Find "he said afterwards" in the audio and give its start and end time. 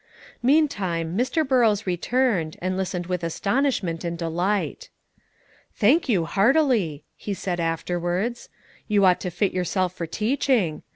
7.15-8.49